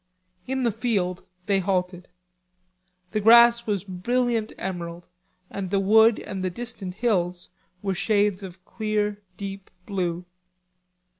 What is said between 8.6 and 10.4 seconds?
clear deep blue.